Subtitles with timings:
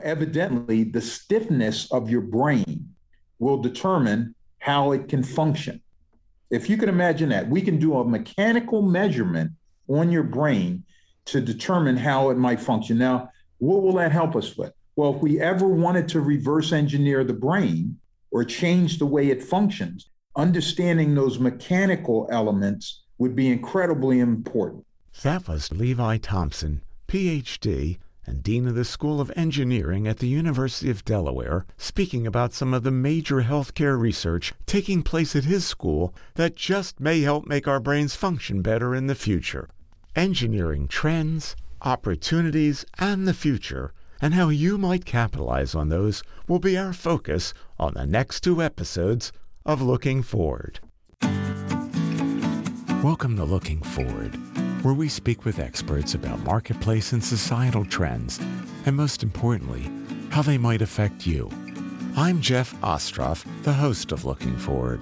[0.00, 2.88] Evidently, the stiffness of your brain
[3.38, 5.80] will determine how it can function.
[6.50, 9.52] If you can imagine that, we can do a mechanical measurement
[9.88, 10.84] on your brain
[11.26, 12.98] to determine how it might function.
[12.98, 14.72] Now, what will that help us with?
[14.96, 17.98] Well, if we ever wanted to reverse engineer the brain
[18.30, 24.84] or change the way it functions, understanding those mechanical elements would be incredibly important.
[25.22, 30.90] That was Levi Thompson, PhD and Dean of the School of Engineering at the University
[30.90, 36.14] of Delaware, speaking about some of the major healthcare research taking place at his school
[36.34, 39.66] that just may help make our brains function better in the future.
[40.14, 46.76] Engineering trends, opportunities, and the future, and how you might capitalize on those will be
[46.76, 49.32] our focus on the next two episodes
[49.64, 50.80] of Looking Forward.
[53.02, 54.36] Welcome to Looking Forward,
[54.82, 58.38] where we speak with experts about marketplace and societal trends,
[58.86, 59.90] and most importantly,
[60.30, 61.50] how they might affect you.
[62.16, 65.00] I'm Jeff Ostroff, the host of Looking Forward.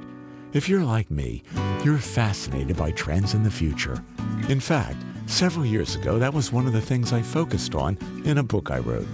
[0.55, 1.43] If you're like me,
[1.85, 4.03] you're fascinated by trends in the future.
[4.49, 8.39] In fact, several years ago, that was one of the things I focused on in
[8.39, 9.07] a book I wrote.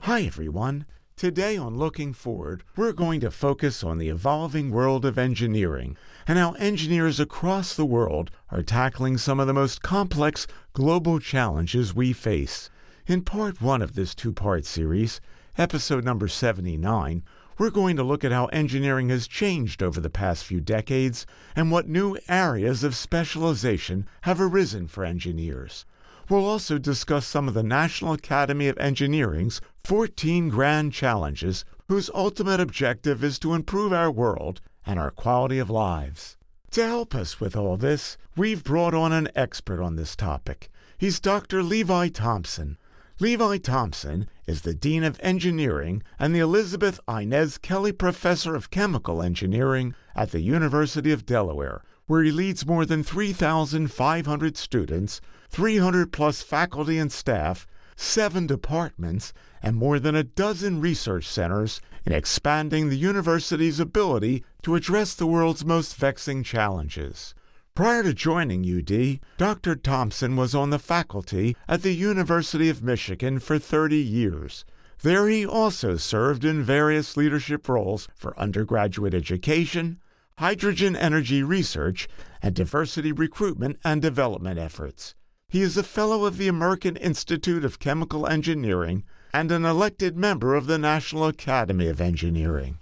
[0.00, 0.86] Hi, everyone.
[1.16, 6.36] Today on Looking Forward, we're going to focus on the evolving world of engineering and
[6.36, 12.12] how engineers across the world are tackling some of the most complex global challenges we
[12.12, 12.68] face.
[13.06, 15.20] In part one of this two part series,
[15.56, 17.22] episode number 79,
[17.58, 21.70] we're going to look at how engineering has changed over the past few decades and
[21.70, 25.86] what new areas of specialization have arisen for engineers.
[26.28, 32.60] We'll also discuss some of the National Academy of Engineering's 14 grand challenges whose ultimate
[32.60, 36.36] objective is to improve our world and our quality of lives.
[36.70, 40.70] To help us with all this, we've brought on an expert on this topic.
[40.96, 41.62] He's Dr.
[41.62, 42.78] Levi Thompson.
[43.20, 49.22] Levi Thompson is the Dean of Engineering and the Elizabeth Inez Kelly Professor of Chemical
[49.22, 56.42] Engineering at the University of Delaware, where he leads more than 3,500 students, 300 plus
[56.42, 57.66] faculty and staff,
[57.96, 59.32] seven departments,
[59.62, 65.26] and more than a dozen research centers in expanding the university's ability to address the
[65.26, 67.34] world's most vexing challenges.
[67.74, 69.74] Prior to joining UD, Dr.
[69.74, 74.64] Thompson was on the faculty at the University of Michigan for 30 years.
[75.02, 79.98] There he also served in various leadership roles for undergraduate education,
[80.38, 82.08] hydrogen energy research,
[82.42, 85.14] and diversity recruitment and development efforts.
[85.48, 90.56] He is a fellow of the American Institute of Chemical Engineering and an elected member
[90.56, 92.78] of the National Academy of Engineering.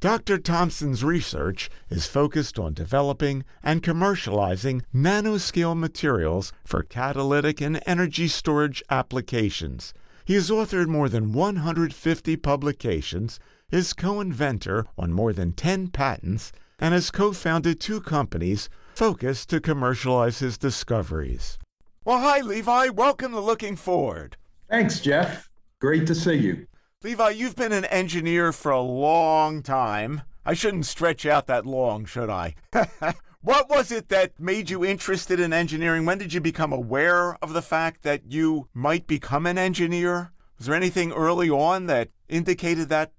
[0.00, 0.36] Dr.
[0.38, 8.82] Thompson's research is focused on developing and commercializing nanoscale materials for catalytic and energy storage
[8.90, 9.94] applications.
[10.24, 13.38] He has authored more than 150 publications,
[13.70, 19.50] is co inventor on more than 10 patents, and has co founded two companies focused
[19.50, 21.58] to commercialize his discoveries.
[22.04, 22.88] Well, hi, Levi.
[22.88, 24.36] Welcome to Looking Forward.
[24.70, 25.48] Thanks, Jeff.
[25.80, 26.66] Great to see you.
[27.02, 30.22] Levi, you've been an engineer for a long time.
[30.44, 32.54] I shouldn't stretch out that long, should I?
[33.42, 36.06] what was it that made you interested in engineering?
[36.06, 40.32] When did you become aware of the fact that you might become an engineer?
[40.58, 43.12] Was there anything early on that indicated that?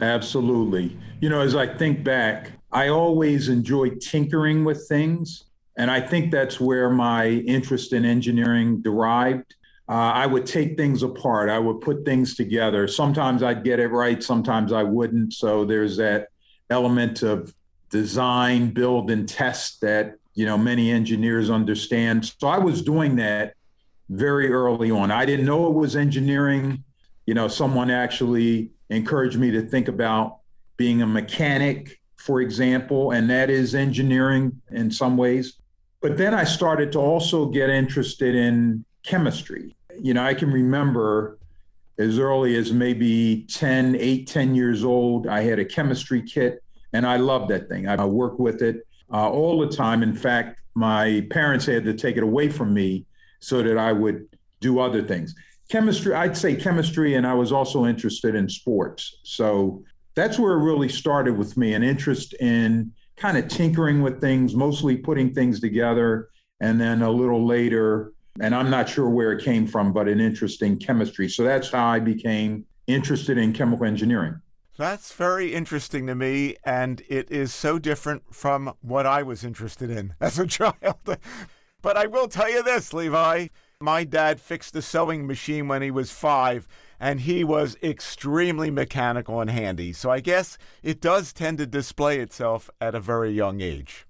[0.00, 0.96] Absolutely.
[1.20, 5.44] You know, as I think back, I always enjoyed tinkering with things.
[5.78, 9.54] And I think that's where my interest in engineering derived.
[9.88, 11.48] Uh, I would take things apart.
[11.48, 12.86] I would put things together.
[12.86, 15.32] Sometimes I'd get it right, sometimes I wouldn't.
[15.32, 16.28] So there's that
[16.68, 17.54] element of
[17.88, 22.30] design, build, and test that you know many engineers understand.
[22.38, 23.54] So I was doing that
[24.10, 25.10] very early on.
[25.10, 26.84] I didn't know it was engineering.
[27.24, 30.40] You know, someone actually encouraged me to think about
[30.76, 35.60] being a mechanic, for example, and that is engineering in some ways.
[36.02, 39.76] But then I started to also get interested in chemistry.
[40.02, 41.38] You know, I can remember
[41.98, 46.62] as early as maybe 10, 8, 10 years old, I had a chemistry kit
[46.92, 47.86] and I loved that thing.
[47.86, 50.02] I worked with it uh, all the time.
[50.02, 53.06] In fact, my parents had to take it away from me
[53.38, 54.26] so that I would
[54.60, 55.34] do other things.
[55.70, 59.18] Chemistry, I'd say chemistry, and I was also interested in sports.
[59.22, 59.84] So
[60.16, 64.54] that's where it really started with me an interest in kind of tinkering with things,
[64.54, 66.30] mostly putting things together.
[66.60, 70.20] And then a little later, and I'm not sure where it came from, but an
[70.20, 71.28] interest in chemistry.
[71.28, 74.40] So that's how I became interested in chemical engineering.
[74.78, 79.90] That's very interesting to me, and it is so different from what I was interested
[79.90, 81.18] in as a child.
[81.82, 83.48] but I will tell you this, Levi.
[83.80, 86.66] My dad fixed a sewing machine when he was five,
[86.98, 89.92] and he was extremely mechanical and handy.
[89.92, 94.06] So I guess it does tend to display itself at a very young age.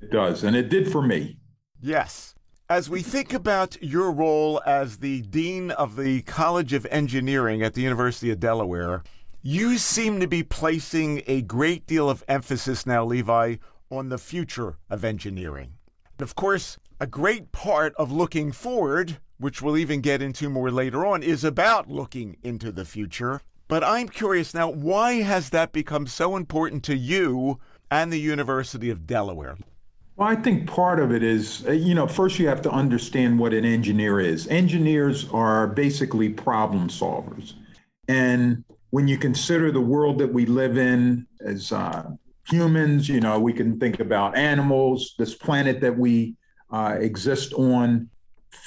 [0.00, 1.38] It does, and it did for me.
[1.80, 2.34] Yes.
[2.70, 7.74] As we think about your role as the Dean of the College of Engineering at
[7.74, 9.02] the University of Delaware,
[9.42, 13.56] you seem to be placing a great deal of emphasis now, Levi,
[13.90, 15.74] on the future of engineering.
[16.18, 21.06] Of course, a great part of looking forward, which we'll even get into more later
[21.06, 23.40] on, is about looking into the future.
[23.68, 27.58] But I'm curious now, why has that become so important to you
[27.90, 29.56] and the University of Delaware?
[30.16, 33.38] Well, I think part of it is, uh, you know, first you have to understand
[33.38, 34.48] what an engineer is.
[34.48, 37.52] Engineers are basically problem solvers.
[38.08, 42.10] And when you consider the world that we live in as uh,
[42.48, 46.34] humans, you know, we can think about animals, this planet that we
[46.72, 48.08] uh, exist on,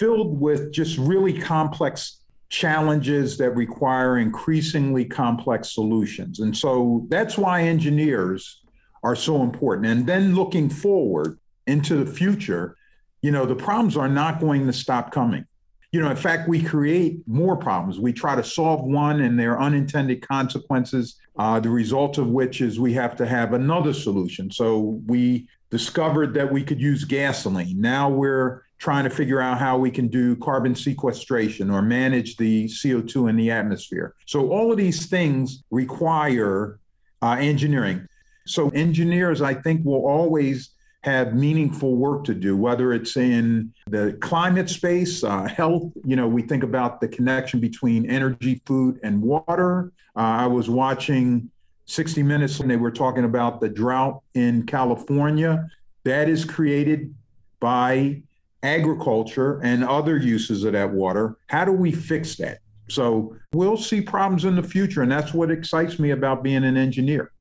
[0.02, 6.40] filled with just really complex challenges that require increasingly complex solutions.
[6.40, 8.64] And so that's why engineers
[9.04, 9.86] are so important.
[9.86, 11.38] And then looking forward
[11.68, 12.76] into the future,
[13.22, 15.46] you know, the problems are not going to stop coming.
[15.92, 18.00] You know, in fact, we create more problems.
[18.00, 22.62] We try to solve one and there are unintended consequences, uh, the result of which
[22.62, 24.50] is we have to have another solution.
[24.50, 27.80] So we discovered that we could use gasoline.
[27.80, 32.66] Now we're trying to figure out how we can do carbon sequestration or manage the
[32.66, 34.16] CO2 in the atmosphere.
[34.26, 36.80] So all of these things require
[37.22, 38.08] uh, engineering.
[38.48, 40.72] So engineers, I think, will always
[41.04, 45.92] have meaningful work to do, whether it's in the climate space, uh, health.
[46.04, 49.92] You know, we think about the connection between energy, food, and water.
[50.16, 51.52] Uh, I was watching
[51.86, 55.70] 60 Minutes and they were talking about the drought in California.
[56.04, 57.14] That is created
[57.60, 58.24] by
[58.64, 61.36] agriculture and other uses of that water.
[61.48, 62.60] How do we fix that?
[62.90, 65.02] So we'll see problems in the future.
[65.02, 67.32] And that's what excites me about being an engineer.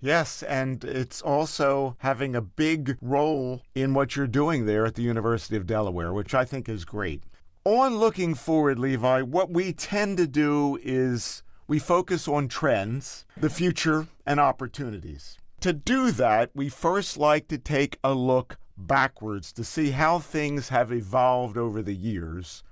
[0.00, 5.02] Yes, and it's also having a big role in what you're doing there at the
[5.02, 7.24] University of Delaware, which I think is great.
[7.64, 13.48] On looking forward, Levi, what we tend to do is we focus on trends, the
[13.48, 15.38] future, and opportunities.
[15.60, 20.68] To do that, we first like to take a look backwards to see how things
[20.68, 22.62] have evolved over the years.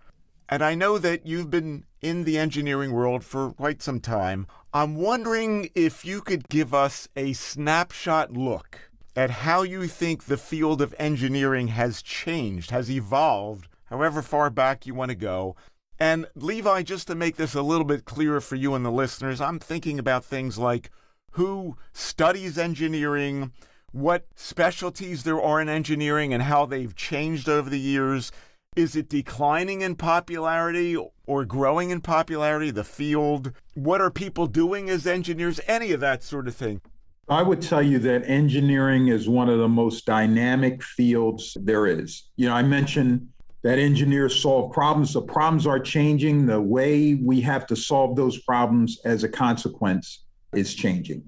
[0.49, 4.46] And I know that you've been in the engineering world for quite some time.
[4.75, 10.37] I'm wondering if you could give us a snapshot look at how you think the
[10.37, 15.54] field of engineering has changed, has evolved, however far back you want to go.
[15.99, 19.40] And Levi, just to make this a little bit clearer for you and the listeners,
[19.40, 20.90] I'm thinking about things like
[21.32, 23.52] who studies engineering,
[23.93, 28.33] what specialties there are in engineering, and how they've changed over the years.
[28.75, 30.97] Is it declining in popularity
[31.27, 33.53] or growing in popularity, the field?
[33.75, 35.61] What are people doing as engineers?
[35.67, 36.81] Any of that sort of thing.
[37.29, 42.31] I would tell you that engineering is one of the most dynamic fields there is.
[42.37, 43.29] You know, I mentioned
[43.62, 45.12] that engineers solve problems.
[45.12, 46.47] The problems are changing.
[46.47, 50.25] The way we have to solve those problems as a consequence
[50.55, 51.23] is changing.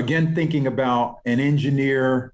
[0.00, 2.32] Again, thinking about an engineer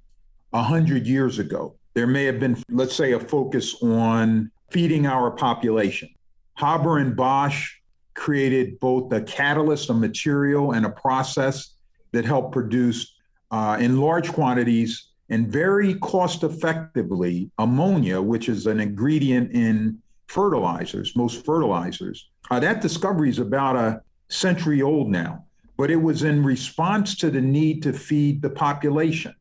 [0.51, 6.09] 100 years ago, there may have been, let's say, a focus on feeding our population.
[6.55, 7.73] Haber and Bosch
[8.15, 11.75] created both a catalyst, a material, and a process
[12.13, 13.17] that helped produce
[13.51, 19.99] uh, in large quantities and very cost effectively ammonia, which is an ingredient in
[20.29, 22.29] fertilizers, most fertilizers.
[22.49, 25.45] Uh, that discovery is about a century old now,
[25.77, 29.35] but it was in response to the need to feed the population.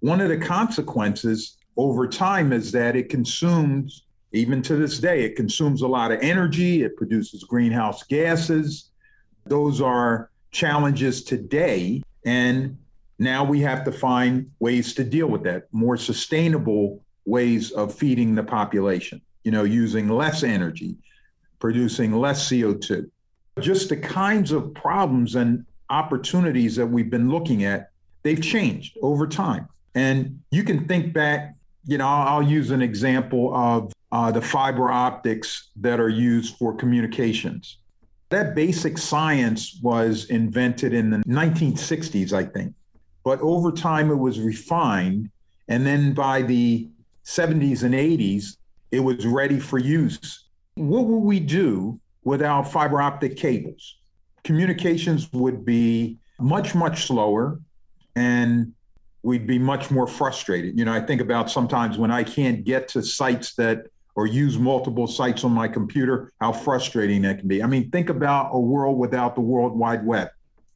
[0.00, 5.36] One of the consequences over time is that it consumes, even to this day, it
[5.36, 8.90] consumes a lot of energy, it produces greenhouse gases.
[9.44, 12.02] Those are challenges today.
[12.24, 12.78] And
[13.18, 18.34] now we have to find ways to deal with that, more sustainable ways of feeding
[18.34, 20.96] the population, you know, using less energy,
[21.58, 23.08] producing less CO2.
[23.60, 27.90] Just the kinds of problems and opportunities that we've been looking at,
[28.22, 29.68] they've changed over time.
[29.94, 34.90] And you can think back you know, I'll, use an example of uh, the fiber
[34.90, 37.78] optics that are used for communications.
[38.30, 42.74] That basic science was invented in the 1960s, I think.
[43.24, 45.30] But over time, it was refined.
[45.68, 46.88] And then by the
[47.24, 48.56] 70s and 80s,
[48.90, 50.44] it was ready for use.
[50.74, 53.96] What would we do without fiber optic cables?
[54.46, 57.58] Communications would be much, much slower
[58.14, 58.72] and
[59.24, 60.78] we'd be much more frustrated.
[60.78, 64.56] You know, I think about sometimes when I can't get to sites that or use
[64.56, 67.60] multiple sites on my computer, how frustrating that can be.
[67.60, 70.28] I mean, think about a world without the World Wide Web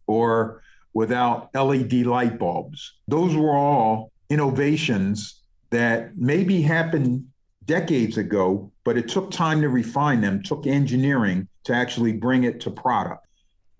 [0.08, 0.62] or
[0.92, 2.94] without LED light bulbs.
[3.06, 7.24] Those were all innovations that maybe happened
[7.66, 12.60] decades ago, but it took time to refine them, took engineering to actually bring it
[12.62, 13.24] to product.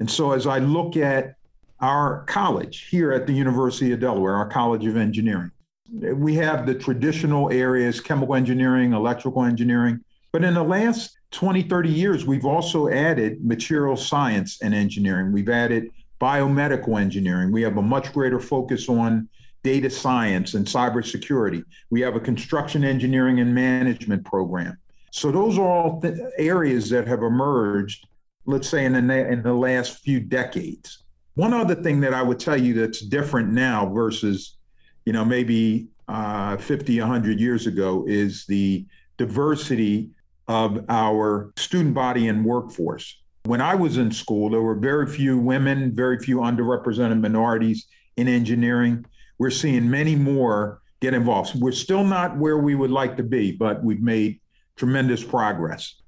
[0.00, 1.36] And so as I look at
[1.80, 5.50] our college here at the University of Delaware, our College of Engineering,
[5.92, 10.00] we have the traditional areas chemical engineering, electrical engineering.
[10.32, 15.32] But in the last 20, 30 years, we've also added material science and engineering.
[15.32, 15.90] We've added
[16.20, 17.50] biomedical engineering.
[17.50, 19.28] We have a much greater focus on
[19.62, 21.64] data science and cybersecurity.
[21.90, 24.78] We have a construction engineering and management program.
[25.12, 28.06] So those are all th- areas that have emerged,
[28.46, 31.04] let's say, in the, in the last few decades.
[31.34, 34.56] One other thing that I would tell you that's different now versus
[35.04, 40.10] you know, maybe uh, 50, 100 years ago is the diversity
[40.48, 43.20] of our student body and workforce.
[43.44, 48.28] When I was in school, there were very few women, very few underrepresented minorities in
[48.28, 49.04] engineering.
[49.38, 51.58] We're seeing many more get involved.
[51.60, 54.40] We're still not where we would like to be, but we've made
[54.76, 55.99] tremendous progress.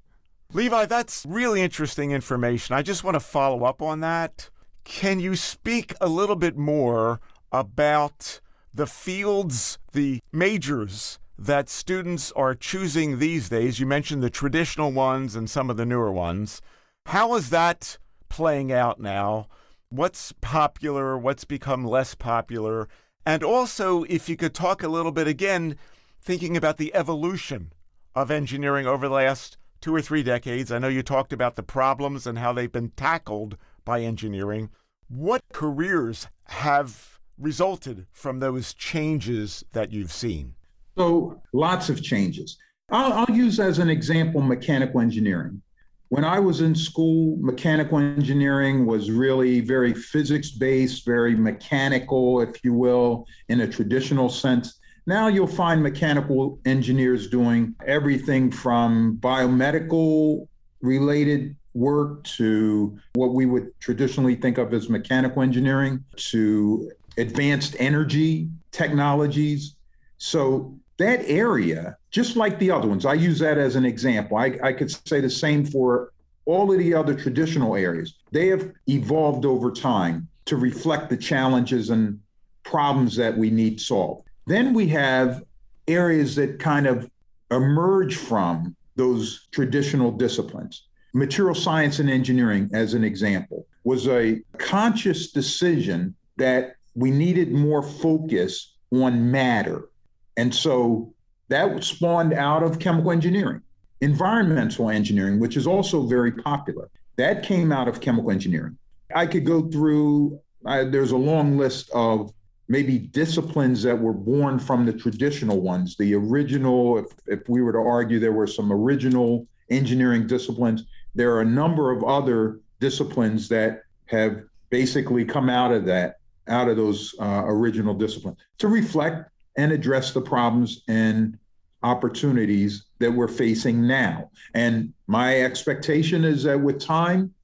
[0.53, 2.75] Levi, that's really interesting information.
[2.75, 4.49] I just want to follow up on that.
[4.83, 7.19] Can you speak a little bit more
[7.51, 8.39] about
[8.73, 13.79] the fields, the majors that students are choosing these days.
[13.79, 16.61] You mentioned the traditional ones and some of the newer ones.
[17.07, 17.97] How is that
[18.29, 19.47] playing out now?
[19.89, 21.17] What's popular?
[21.17, 22.87] What's become less popular?
[23.25, 25.77] And also, if you could talk a little bit again,
[26.21, 27.73] thinking about the evolution
[28.15, 30.71] of engineering over the last two or three decades.
[30.71, 34.69] I know you talked about the problems and how they've been tackled by engineering.
[35.09, 40.55] What careers have resulted from those changes that you've seen?
[40.97, 42.57] So, lots of changes.
[42.91, 45.61] I'll, I'll, use as an example mechanical engineering.
[46.07, 52.63] When I was in school, mechanical engineering was really very physics based, very mechanical, if
[52.63, 54.79] you will, in a traditional sense.
[55.05, 60.47] Now you'll find mechanical engineers doing everything from biomedical
[60.81, 68.49] related work to what we would traditionally think of as mechanical engineering to advanced energy
[68.71, 69.75] technologies.
[70.17, 74.37] So that area, just like the other ones, I use that as an example.
[74.37, 76.13] I, I could say the same for
[76.45, 78.15] all of the other traditional areas.
[78.31, 82.19] They have evolved over time to reflect the challenges and
[82.63, 84.29] problems that we need solved.
[84.45, 85.43] Then we have
[85.87, 87.09] areas that kind of
[87.51, 90.87] emerge from those traditional disciplines.
[91.13, 97.83] Material science and engineering, as an example, was a conscious decision that we needed more
[97.83, 99.89] focus on matter.
[100.37, 101.13] And so
[101.49, 103.61] that spawned out of chemical engineering.
[104.01, 108.77] Environmental engineering, which is also very popular, that came out of chemical engineering.
[109.15, 112.33] I could go through, uh, there's a long list of
[112.73, 115.95] maybe disciplines that were born from the traditional ones.
[115.95, 121.31] The original, if, if we were to argue there were some original engineering disciplines, there
[121.35, 126.15] are a number of other disciplines that have basically come out of that
[126.47, 131.37] out of those uh, original disciplines to reflect and address the problems and
[131.83, 134.31] opportunities that we're facing now.
[134.55, 137.35] And my expectation is that with time,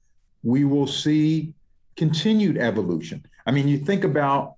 [0.42, 1.54] we will see
[1.94, 3.24] continued evolution.
[3.46, 4.56] I mean, you think about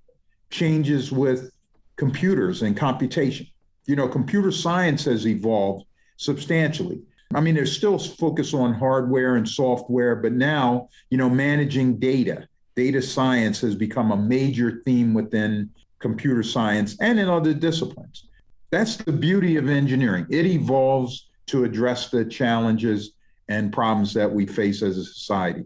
[0.52, 1.50] changes with
[1.97, 3.47] computers and computation.
[3.87, 7.02] You know, computer science has evolved substantially.
[7.35, 12.47] I mean, there's still focus on hardware and software, but now, you know, managing data
[12.75, 15.68] data science has become a major theme within
[15.99, 18.28] computer science and in other disciplines.
[18.71, 20.26] That's the beauty of engineering.
[20.30, 23.12] It evolves to address the challenges
[23.49, 25.64] and problems that we face as a society.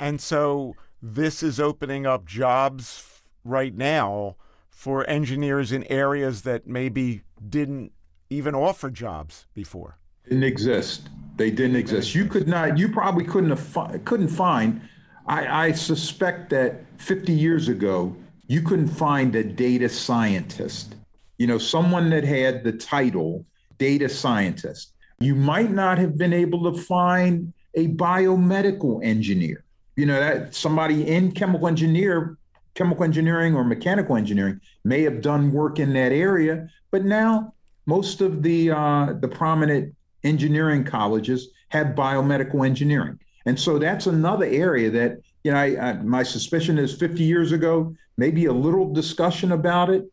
[0.00, 3.17] And so this is opening up jobs
[3.48, 4.36] right now
[4.70, 7.92] for engineers in areas that maybe didn't
[8.30, 9.98] even offer jobs before.
[10.24, 11.08] Didn't exist.
[11.36, 12.14] They didn't exist.
[12.14, 12.78] You could not.
[12.78, 14.80] You probably couldn't have couldn't find
[15.28, 20.96] I, I suspect that 50 years ago, you couldn't find a data scientist,
[21.36, 23.44] you know, someone that had the title
[23.76, 24.94] data scientist.
[25.20, 29.64] You might not have been able to find a biomedical engineer,
[29.96, 32.38] you know, that somebody in chemical engineer,
[32.78, 36.54] chemical engineering or mechanical engineering may have done work in that area,
[36.92, 37.52] but now
[37.86, 43.18] most of the uh, the prominent engineering colleges have biomedical engineering.
[43.46, 45.10] And so that's another area that,
[45.44, 49.88] you know, I, I, my suspicion is 50 years ago, maybe a little discussion about
[49.90, 50.04] it,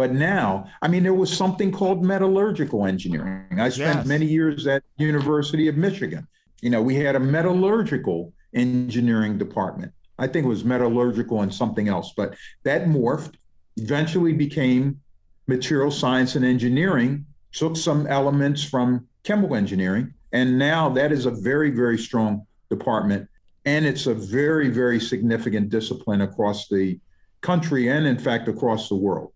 [0.00, 3.60] But now, I mean, there was something called metallurgical engineering.
[3.60, 4.06] I spent yes.
[4.06, 6.26] many years at University of Michigan.
[6.62, 9.92] You know, we had a metallurgical engineering department.
[10.20, 13.34] I think it was metallurgical and something else, but that morphed,
[13.76, 15.00] eventually became
[15.46, 21.30] material science and engineering, took some elements from chemical engineering, and now that is a
[21.30, 23.28] very, very strong department.
[23.64, 26.98] And it's a very, very significant discipline across the
[27.40, 29.32] country and, in fact, across the world.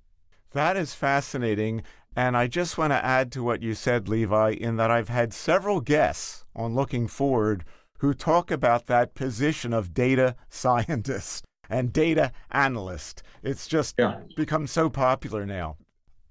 [0.52, 1.82] That is fascinating.
[2.16, 5.34] And I just want to add to what you said, Levi, in that I've had
[5.34, 7.64] several guests on Looking Forward
[8.04, 13.22] who talk about that position of data scientist and data analyst.
[13.42, 14.20] It's just yeah.
[14.36, 15.78] become so popular now.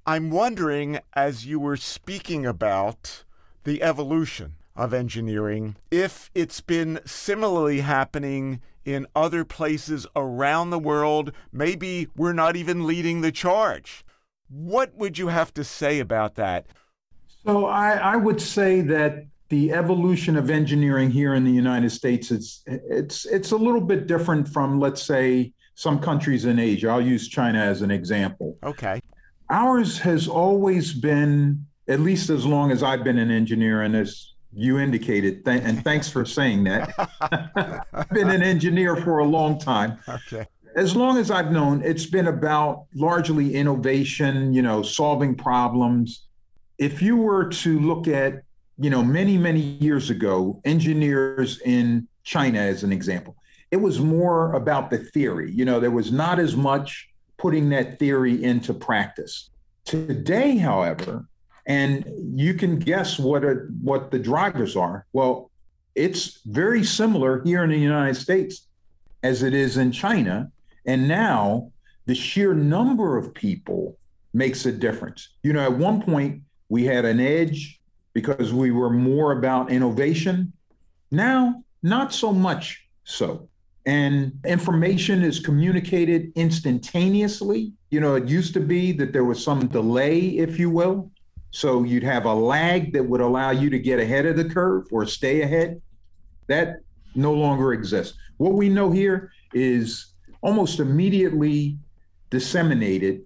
[0.06, 3.24] I'm wondering, as you were speaking about
[3.64, 11.32] the evolution of engineering, if it's been similarly happening in other places around the world.
[11.52, 14.06] Maybe we're not even leading the charge.
[14.48, 16.68] What would you have to say about that?
[17.46, 22.32] So I, I would say that the evolution of engineering here in the United States
[22.32, 26.88] it's it's it's a little bit different from let's say some countries in Asia.
[26.90, 28.58] I'll use China as an example.
[28.64, 29.00] Okay.
[29.52, 34.34] Ours has always been at least as long as I've been an engineer and as
[34.56, 36.86] you indicated, th- and thanks for saying that.
[37.94, 40.00] I've been an engineer for a long time.
[40.08, 40.48] Okay.
[40.76, 46.26] As long as I've known, it's been about largely innovation, you know, solving problems.
[46.80, 48.44] If you were to look at,
[48.84, 53.38] you know, many, many years ago, engineers in China, as an example,
[53.72, 55.50] it was more about the theory.
[55.52, 59.52] You know, there was not as much putting that theory into practice.
[59.86, 61.26] Today, however,
[61.66, 62.04] and
[62.38, 65.06] you can guess what a, what the drivers are.
[65.14, 65.50] Well,
[65.96, 68.68] it's very similar here in the United States
[69.24, 70.52] as it is in China,
[70.86, 71.72] and now
[72.06, 73.98] the sheer number of people
[74.34, 75.30] makes a difference.
[75.42, 77.80] You know, at one point we had an edge
[78.14, 80.54] because we were more about innovation.
[81.12, 83.50] Now, not so much so.
[83.86, 87.74] And information is communicated instantaneously.
[87.90, 91.12] You know, it used to be that there was some delay, if you will.
[91.52, 94.86] So you'd have a lag that would allow you to get ahead of the curve
[94.92, 95.82] or stay ahead.
[96.48, 96.78] That
[97.14, 98.18] no longer exists.
[98.38, 101.78] What we know here is almost immediately
[102.30, 103.22] disseminated.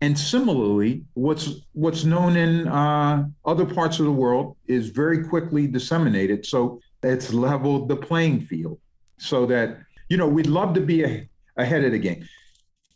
[0.00, 5.66] And similarly, what's what's known in uh, other parts of the world is very quickly
[5.66, 6.46] disseminated.
[6.46, 8.78] So it's leveled the playing field,
[9.18, 12.28] so that you know we'd love to be a, ahead of the game.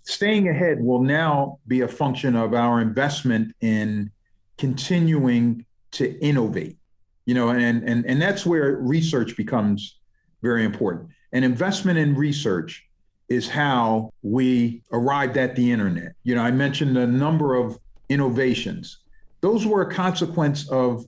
[0.05, 4.11] Staying ahead will now be a function of our investment in
[4.59, 6.79] continuing to innovate
[7.27, 9.99] you know and and and that's where research becomes
[10.43, 12.85] very important and investment in research
[13.33, 16.12] is how we arrived at the internet.
[16.23, 18.99] You know i mentioned a number of innovations.
[19.40, 21.07] Those were a consequence of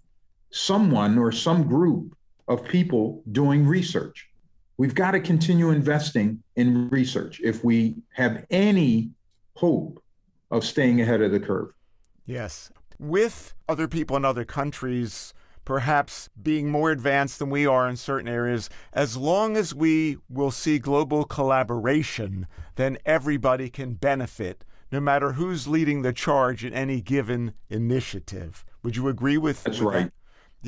[0.50, 2.16] someone or some group
[2.48, 4.28] of people doing research.
[4.76, 9.10] We've got to continue investing in research if we have any
[9.54, 10.02] hope
[10.50, 11.72] of staying ahead of the curve.
[12.26, 12.70] Yes.
[12.98, 15.34] With other people in other countries
[15.64, 20.50] perhaps being more advanced than we are in certain areas, as long as we will
[20.50, 22.46] see global collaboration,
[22.76, 28.64] then everybody can benefit, no matter who's leading the charge in any given initiative.
[28.82, 29.70] Would you agree with that?
[29.70, 30.04] That's with right.
[30.04, 30.12] That?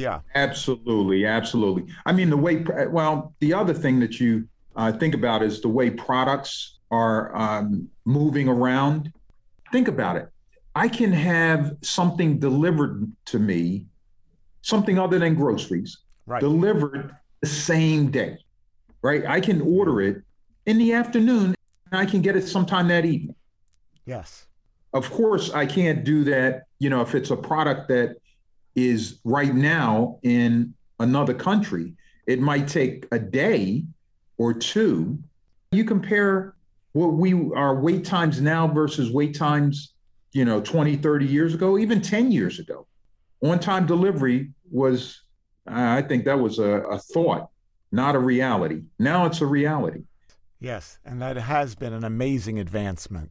[0.01, 0.21] Yeah.
[0.35, 1.25] Absolutely.
[1.25, 1.87] Absolutely.
[2.05, 5.69] I mean, the way, well, the other thing that you uh, think about is the
[5.69, 9.13] way products are um, moving around.
[9.73, 10.29] Think about it.
[10.75, 13.87] I can have something delivered to me,
[14.67, 16.41] something other than groceries, right.
[16.41, 18.37] delivered the same day,
[19.01, 19.25] right?
[19.25, 20.23] I can order it
[20.67, 21.55] in the afternoon
[21.93, 23.37] and I can get it sometime that evening.
[24.07, 24.47] Yes.
[24.93, 28.17] Of course, I can't do that, you know, if it's a product that
[28.75, 31.95] is right now in another country,
[32.27, 33.85] it might take a day
[34.37, 35.17] or two.
[35.71, 36.57] You compare
[36.93, 39.93] what we our wait times now versus wait times
[40.33, 42.87] you know 20 30 years ago even 10 years ago
[43.43, 45.23] on time delivery was
[45.67, 47.51] i think that was a, a thought
[47.93, 48.83] not a reality.
[48.99, 50.03] Now it's a reality.
[50.61, 53.31] Yes and that has been an amazing advancement.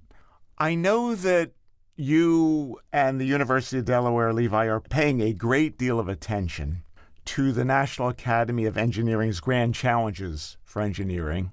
[0.57, 1.51] I know that
[1.95, 6.83] you and the university of delaware levi are paying a great deal of attention
[7.25, 11.51] to the national academy of engineering's grand challenges for engineering.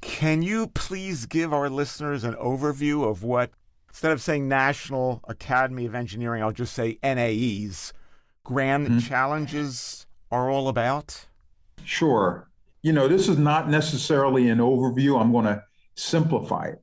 [0.00, 3.50] Can you please give our listeners an overview of what
[3.88, 7.92] instead of saying National Academy of Engineering, I'll just say NAE's
[8.44, 8.98] grand mm-hmm.
[9.00, 11.26] challenges are all about?
[11.84, 12.48] Sure.
[12.82, 15.20] You know, this is not necessarily an overview.
[15.20, 15.62] I'm going to
[15.94, 16.82] simplify it.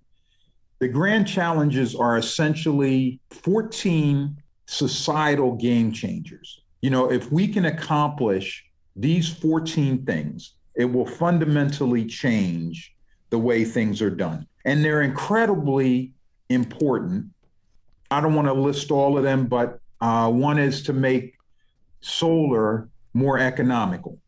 [0.79, 6.61] The grand challenges are essentially 14 societal game changers.
[6.81, 8.65] You know, if we can accomplish
[8.95, 12.93] these 14 things, it will fundamentally change
[13.29, 14.45] the way things are done.
[14.65, 16.13] And they're incredibly
[16.49, 17.27] important.
[18.11, 21.35] I don't want to list all of them, but uh, one is to make
[22.01, 24.19] solar more economical.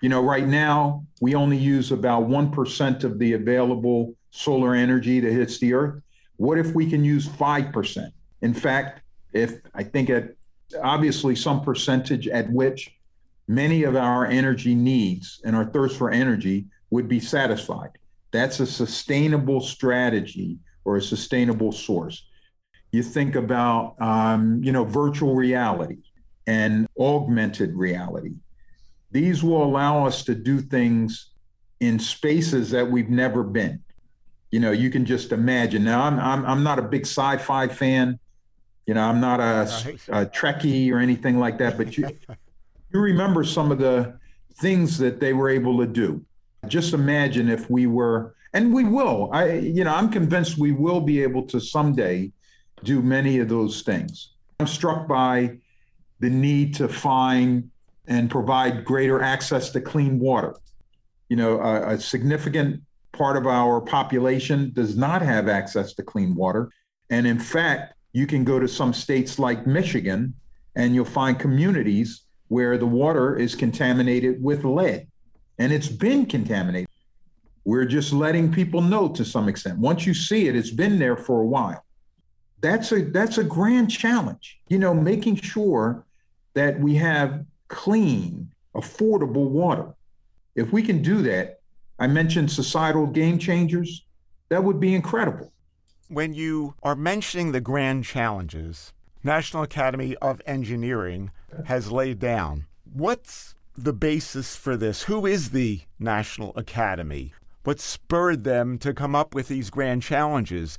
[0.00, 5.32] You know, right now, we only use about 1% of the available solar energy that
[5.32, 6.02] hits the earth.
[6.36, 8.10] What if we can use 5%?
[8.40, 10.30] In fact, if I think at
[10.82, 12.94] obviously some percentage at which
[13.48, 17.90] many of our energy needs and our thirst for energy would be satisfied.
[18.30, 22.26] That's a sustainable strategy or a sustainable source.
[22.92, 25.98] You think about, um, you know, virtual reality
[26.46, 28.34] and augmented reality.
[29.12, 31.30] These will allow us to do things
[31.80, 33.82] in spaces that we've never been.
[34.50, 35.84] You know, you can just imagine.
[35.84, 38.18] Now, I'm I'm, I'm not a big sci-fi fan.
[38.86, 39.62] You know, I'm not a,
[40.08, 41.76] a Trekkie or anything like that.
[41.76, 42.08] But you
[42.92, 44.18] you remember some of the
[44.60, 46.24] things that they were able to do.
[46.66, 49.30] Just imagine if we were, and we will.
[49.32, 52.32] I, you know, I'm convinced we will be able to someday
[52.82, 54.32] do many of those things.
[54.58, 55.58] I'm struck by
[56.18, 57.70] the need to find
[58.06, 60.56] and provide greater access to clean water.
[61.28, 62.82] You know, a, a significant
[63.12, 66.70] part of our population does not have access to clean water.
[67.10, 70.34] And in fact, you can go to some states like Michigan
[70.74, 75.06] and you'll find communities where the water is contaminated with lead
[75.58, 76.89] and it's been contaminated.
[77.64, 79.78] We're just letting people know to some extent.
[79.78, 81.84] Once you see it, it's been there for a while.
[82.60, 84.58] That's a that's a grand challenge.
[84.68, 86.04] You know, making sure
[86.54, 89.94] that we have clean, affordable water.
[90.54, 91.60] If we can do that,
[91.98, 94.04] I mentioned societal game changers,
[94.48, 95.52] that would be incredible.
[96.08, 98.92] When you are mentioning the grand challenges,
[99.22, 101.30] National Academy of Engineering
[101.66, 102.66] has laid down.
[102.92, 105.04] What's the basis for this?
[105.04, 107.32] Who is the National Academy?
[107.62, 110.78] What spurred them to come up with these grand challenges?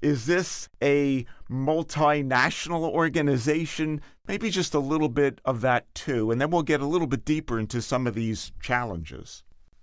[0.00, 4.00] Is this a multinational organization?
[4.26, 6.30] Maybe just a little bit of that too.
[6.30, 9.42] And then we'll get a little bit deeper into some of these challenges.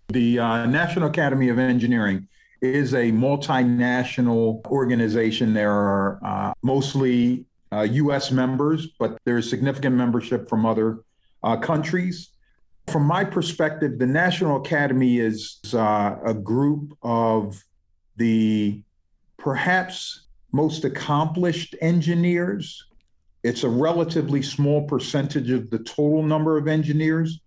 [0.10, 2.28] The uh, National Academy of Engineering
[2.62, 5.54] is a multinational organization.
[5.54, 8.32] There are uh, mostly uh, U.S.
[8.32, 11.00] members, but there's significant membership from other
[11.44, 12.32] uh, countries.
[12.90, 17.64] From my perspective, the National Academy is uh, a group of
[18.18, 18.82] the
[19.38, 22.86] perhaps most accomplished engineers.
[23.44, 27.40] It's a relatively small percentage of the total number of engineers.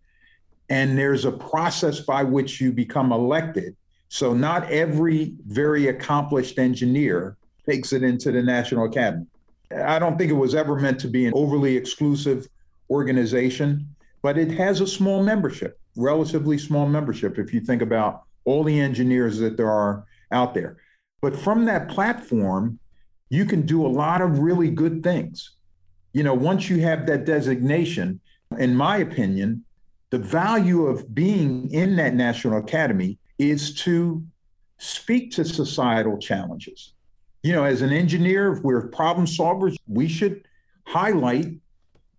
[0.71, 3.75] And there's a process by which you become elected.
[4.09, 7.37] So, not every very accomplished engineer
[7.69, 9.27] takes it into the National Academy.
[9.75, 12.47] I don't think it was ever meant to be an overly exclusive
[12.91, 13.89] organization,
[14.23, 18.81] but it has a small membership, relatively small membership, if you think about all the
[18.81, 20.79] engineers that there are out there.
[21.21, 22.79] But from that platform,
[23.29, 25.57] you can do a lot of really good things.
[26.13, 28.21] You know, once you have that designation,
[28.59, 29.65] in my opinion,
[30.11, 34.23] the value of being in that National Academy is to
[34.79, 36.93] speak to societal challenges
[37.43, 40.47] you know, as an engineer, if we're problem solvers, we should
[40.87, 41.47] highlight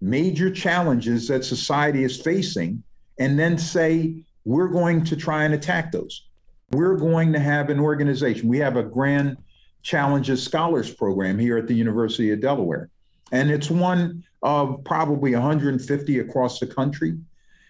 [0.04, 2.84] major challenges that society is facing
[3.20, 4.14] and then say,
[4.44, 6.28] we're going to try and attack those.
[6.72, 8.50] We're going to have an organization.
[8.50, 9.38] We have a Grand
[9.82, 12.90] Challenges Scholars Program here at the University of Delaware.
[13.32, 17.18] And it's one of probably 150 across the country.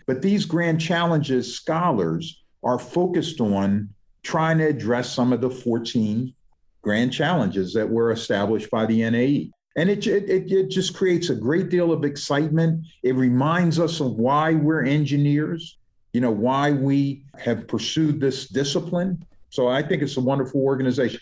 [0.07, 3.89] But these Grand Challenges scholars are focused on
[4.23, 6.33] trying to address some of the 14
[6.81, 9.51] grand challenges that were established by the NAE.
[9.75, 12.86] And it, it, it just creates a great deal of excitement.
[13.01, 15.77] It reminds us of why we're engineers,
[16.13, 19.25] you know, why we have pursued this discipline.
[19.49, 21.19] So I think it's a wonderful organization.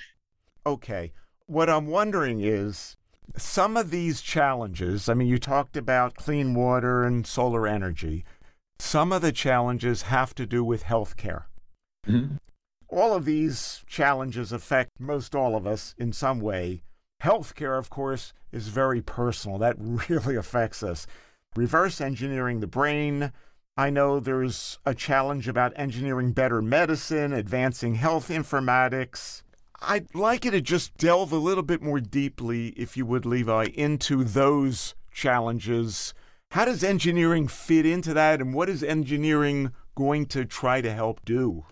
[0.66, 1.14] Okay.
[1.48, 2.98] What I'm wondering is
[3.38, 8.26] some of these challenges, I mean, you talked about clean water and solar energy.
[8.80, 11.44] Some of the challenges have to do with healthcare.
[12.08, 12.36] Mm-hmm.
[12.90, 16.82] All of these challenges affect most all of us in some way.
[17.24, 19.58] Healthcare, of course, is very personal.
[19.58, 21.08] That really affects us.
[21.56, 23.32] Reverse engineering the brain.
[23.78, 29.44] I know there's a challenge about engineering better medicine, advancing health informatics.
[29.82, 33.68] I'd like you to just delve a little bit more deeply, if you would, Levi,
[33.74, 36.14] into those challenges.
[36.52, 41.24] How does engineering fit into that, and what is engineering going to try to help
[41.26, 41.66] do?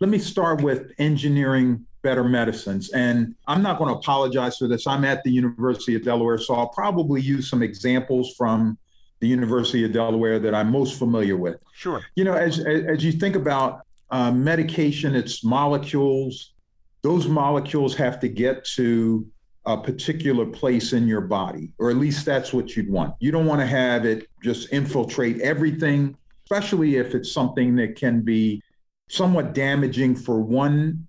[0.00, 2.90] Let me start with engineering better medicines.
[2.90, 4.86] And I'm not going to apologize for this.
[4.86, 8.78] I'm at the University of Delaware, so I'll probably use some examples from
[9.20, 11.56] the University of Delaware that I'm most familiar with.
[11.72, 12.02] Sure.
[12.16, 16.54] You know, as as you think about uh, medication, its molecules,
[17.02, 19.26] those molecules have to get to
[19.64, 23.14] a particular place in your body, or at least that's what you'd want.
[23.20, 28.22] You don't want to have it just infiltrate everything, especially if it's something that can
[28.22, 28.60] be
[29.08, 31.06] somewhat damaging for one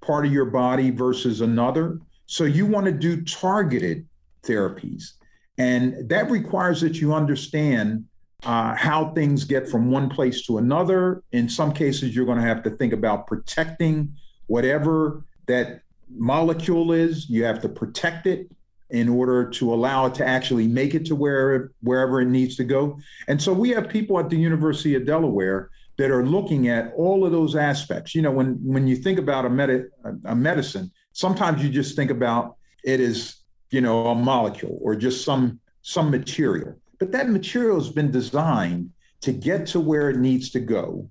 [0.00, 2.00] part of your body versus another.
[2.26, 4.06] So you want to do targeted
[4.42, 5.12] therapies.
[5.58, 8.06] And that requires that you understand
[8.44, 11.22] uh, how things get from one place to another.
[11.32, 14.14] In some cases, you're going to have to think about protecting
[14.46, 17.28] whatever that molecule is.
[17.28, 18.50] You have to protect it
[18.88, 22.64] in order to allow it to actually make it to where, wherever it needs to
[22.64, 22.98] go.
[23.28, 27.26] And so we have people at the University of Delaware that are looking at all
[27.26, 28.14] of those aspects.
[28.14, 29.90] You know, when when you think about a, med-
[30.24, 33.36] a medicine, sometimes you just think about it as
[33.70, 38.90] you know a molecule or just some some material, but that material has been designed
[39.20, 41.10] to get to where it needs to go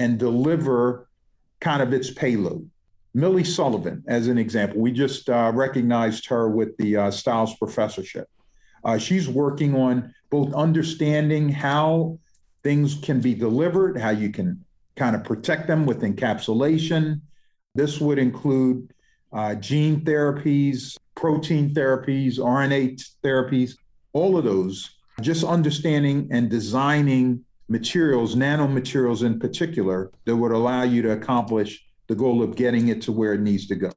[0.00, 1.08] and deliver
[1.60, 2.68] kind of its payload.
[3.14, 8.26] Millie Sullivan, as an example, we just uh, recognized her with the uh, Stiles Professorship.
[8.82, 12.18] Uh, she's working on both understanding how
[12.62, 14.64] things can be delivered, how you can
[14.96, 17.20] kind of protect them with encapsulation.
[17.74, 18.92] This would include
[19.32, 23.72] uh, gene therapies, protein therapies, RNA therapies,
[24.12, 24.90] all of those.
[25.20, 32.14] Just understanding and designing materials, nanomaterials in particular, that would allow you to accomplish the
[32.14, 33.92] goal of getting it to where it needs to go.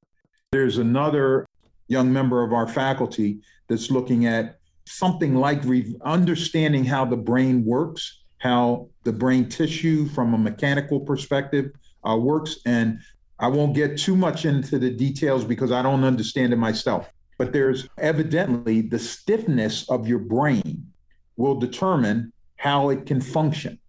[0.51, 1.47] There's another
[1.87, 7.65] young member of our faculty that's looking at something like re- understanding how the brain
[7.65, 11.71] works how the brain tissue from a mechanical perspective
[12.03, 12.57] uh, works.
[12.65, 12.99] And
[13.39, 17.09] I won't get too much into the details because I don't understand it myself.
[17.37, 20.85] But there's evidently the stiffness of your brain
[21.37, 23.79] will determine how it can function.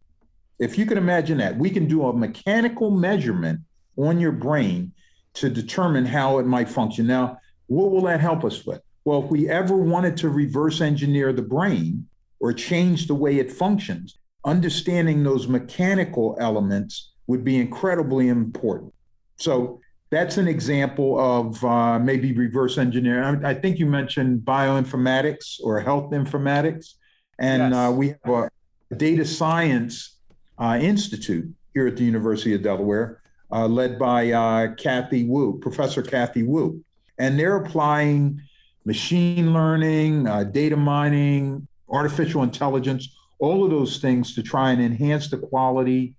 [0.61, 3.59] If you can imagine that, we can do a mechanical measurement
[3.97, 4.93] on your brain
[5.35, 7.09] to determine how it might function.
[7.09, 8.81] Now, what will that help us with?
[9.05, 12.07] Well, if we ever wanted to reverse engineer the brain
[12.39, 18.93] or change the way it functions, understanding those mechanical elements would be incredibly important.
[19.37, 19.81] So
[20.11, 23.45] that's an example of uh, maybe reverse engineering.
[23.45, 26.95] I, I, think you mentioned bioinformatics or health informatics,
[27.39, 27.75] and yes.
[27.75, 28.51] uh, we have
[28.91, 30.19] a data science
[30.59, 36.03] uh, institute here at the University of Delaware, uh, led by uh, Cathy Wu, Professor
[36.03, 36.85] Cathy Wu,
[37.19, 38.41] and they're applying
[38.85, 43.09] machine learning, uh, data mining, artificial intelligence
[43.45, 46.15] all of those things to try and enhance the quality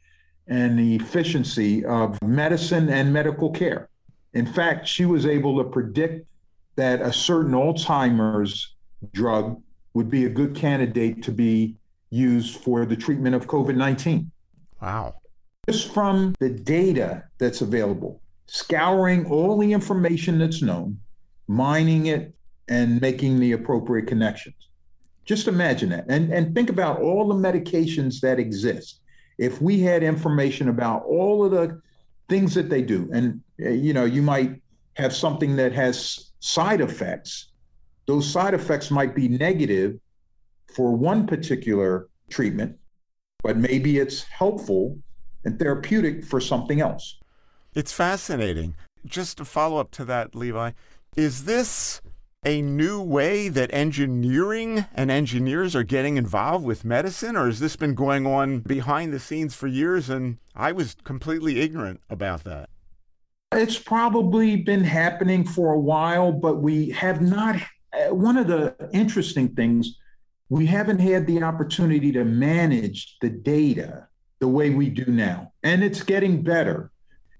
[0.48, 3.90] and the efficiency of medicine and medical care.
[4.36, 6.28] In fact, she was able to predict
[6.76, 8.76] that a certain Alzheimer's
[9.12, 9.60] drug
[9.96, 11.76] would be a good candidate to be
[12.12, 14.30] used for the treatment of COVID 19.
[14.82, 15.16] Wow.
[15.68, 21.00] Just from the data that's available, scouring all the information that's known,
[21.48, 22.36] mining it,
[22.68, 24.64] and making the appropriate connections.
[25.26, 26.06] Just imagine that.
[26.08, 29.02] And, and think about all the medications that exist.
[29.38, 31.82] If we had information about all of the
[32.30, 34.62] things that they do, and uh, you know, you might
[34.94, 37.50] have something that has side effects,
[38.06, 40.00] those side effects might be negative
[40.74, 42.78] for one particular treatment,
[43.44, 44.98] but maybe it's helpful
[45.44, 47.18] and therapeutic for something else.
[47.74, 48.76] It's fascinating.
[49.06, 50.72] Just to follow up to that, Levi,
[51.16, 52.02] is this
[52.46, 57.76] a new way that engineering and engineers are getting involved with medicine, or has this
[57.76, 62.70] been going on behind the scenes for years and I was completely ignorant about that?
[63.52, 67.56] It's probably been happening for a while, but we have not.
[67.94, 69.98] Uh, one of the interesting things,
[70.50, 74.08] we haven't had the opportunity to manage the data
[74.40, 76.92] the way we do now, and it's getting better.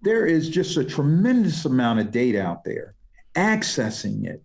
[0.02, 2.96] There is just a tremendous amount of data out there.
[3.36, 4.42] Accessing it,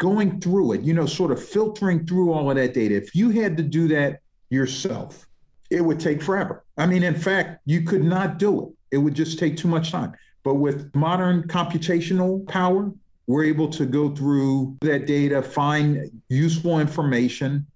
[0.00, 2.96] going through it, you know, sort of filtering through all of that data.
[2.96, 5.26] If you had to do that yourself,
[5.70, 6.64] it would take forever.
[6.78, 8.96] I mean, in fact, you could not do it.
[8.96, 10.14] It would just take too much time.
[10.42, 12.90] But with modern computational power,
[13.26, 17.66] we're able to go through that data, find useful information.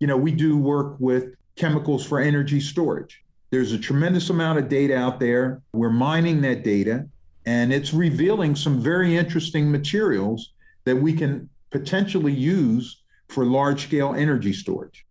[0.00, 3.22] You know, we do work with chemicals for energy storage.
[3.50, 5.62] There's a tremendous amount of data out there.
[5.72, 7.06] We're mining that data,
[7.46, 10.52] and it's revealing some very interesting materials
[10.84, 15.06] that we can potentially use for large scale energy storage.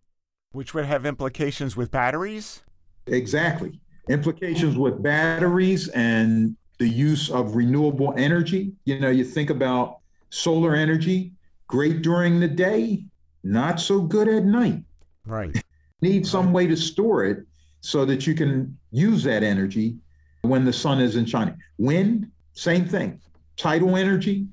[0.52, 2.62] Which would have implications with batteries?
[3.06, 3.80] Exactly.
[4.08, 8.72] Implications with batteries and the use of renewable energy.
[8.84, 9.98] You know, you think about
[10.30, 11.32] solar energy,
[11.68, 13.04] great during the day,
[13.44, 14.82] not so good at night.
[15.24, 15.62] Right.
[16.02, 17.46] Need some way to store it
[17.80, 19.96] so that you can use that energy
[20.42, 21.56] when the sun isn't shining.
[21.78, 23.20] Wind, same thing.
[23.56, 24.46] Tidal energy,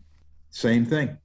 [0.51, 1.17] same thing.